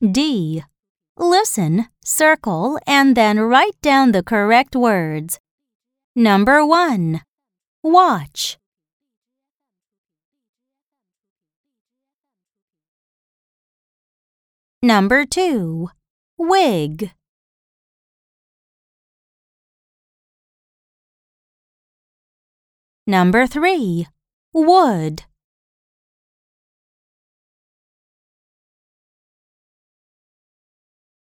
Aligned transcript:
D. 0.00 0.62
Listen, 1.16 1.88
circle, 2.04 2.78
and 2.86 3.16
then 3.16 3.40
write 3.40 3.80
down 3.82 4.12
the 4.12 4.22
correct 4.22 4.76
words. 4.76 5.40
Number 6.14 6.64
1. 6.64 7.22
Watch. 7.82 8.58
Number 14.80 15.24
2. 15.26 15.90
Wig. 16.38 17.10
Number 23.04 23.48
3. 23.48 24.06
Wood. 24.52 25.24